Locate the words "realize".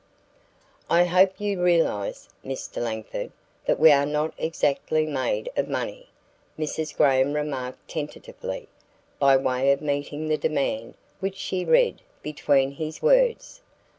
1.61-2.27